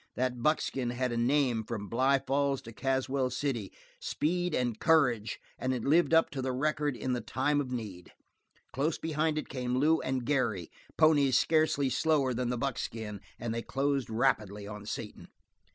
That 0.15 0.41
buckskin 0.41 0.89
had 0.89 1.11
a 1.11 1.15
name 1.15 1.63
from 1.63 1.87
Bly 1.87 2.17
Falls 2.17 2.63
to 2.63 2.73
Caswell 2.73 3.29
City 3.29 3.65
between 3.67 3.75
speed 3.99 4.55
and 4.55 4.79
courage, 4.79 5.39
and 5.59 5.75
it 5.75 5.83
lived 5.83 6.11
up 6.11 6.31
to 6.31 6.41
the 6.41 6.51
record 6.51 6.97
in 6.97 7.13
the 7.13 7.21
time 7.21 7.61
of 7.61 7.71
need. 7.71 8.11
Close 8.73 8.97
behind 8.97 9.37
it 9.37 9.47
came 9.47 9.75
Lew 9.77 10.01
and 10.01 10.25
Garry 10.25 10.71
ponies 10.97 11.37
scarcely 11.37 11.91
slower 11.91 12.33
than 12.33 12.49
the 12.49 12.57
buckskin, 12.57 13.21
and 13.37 13.53
they 13.53 13.61
closed 13.61 14.09
rapidly 14.09 14.65
on 14.65 14.87
Satan. 14.87 15.27